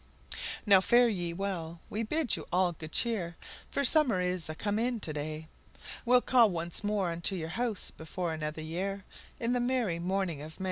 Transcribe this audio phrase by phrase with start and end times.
[0.65, 3.37] Now fare ye well, we bid you all good cheer,
[3.69, 5.47] For summer is a come in to day,
[6.05, 9.05] We'll call once more unto your house before another year,
[9.39, 10.59] In the merry morning of May!